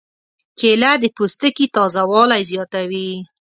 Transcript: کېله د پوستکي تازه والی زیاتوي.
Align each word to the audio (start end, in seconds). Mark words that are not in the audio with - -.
کېله 0.59 0.91
د 0.99 1.05
پوستکي 1.15 1.65
تازه 1.75 2.03
والی 2.11 2.41
زیاتوي. 2.51 3.09